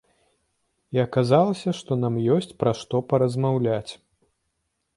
[0.97, 3.89] І аказалася, што нам ёсць пра што паразмаўляць.